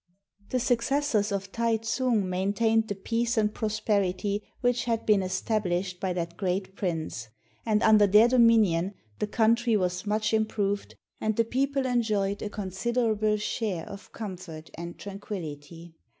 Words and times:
The 0.49 0.59
succes 0.59 1.05
sors 1.09 1.31
of 1.31 1.51
Tai 1.51 1.77
tsung 1.83 2.27
maintained 2.27 2.87
the 2.87 2.95
peace 2.95 3.37
and 3.37 3.53
prosperity 3.53 4.41
which 4.61 4.85
had 4.85 5.05
been 5.05 5.19
estabhshed 5.19 5.99
by 5.99 6.11
that 6.13 6.37
great 6.37 6.75
prince; 6.75 7.27
and 7.67 7.83
under 7.83 8.07
their 8.07 8.27
dominion 8.27 8.95
the 9.19 9.27
country 9.27 9.77
was 9.77 10.07
much 10.07 10.33
improved 10.33 10.95
and 11.19 11.35
the 11.35 11.45
people 11.45 11.85
enjoyed 11.85 12.41
a 12.41 12.49
considerable 12.49 13.37
share 13.37 13.87
of 13.87 14.11
comfort 14.11 14.71
and 14.73 14.97
tranquillity. 14.97 15.93